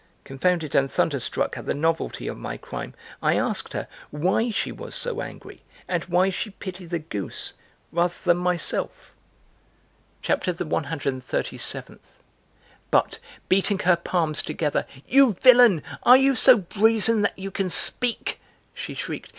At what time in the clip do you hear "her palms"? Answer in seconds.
13.77-14.41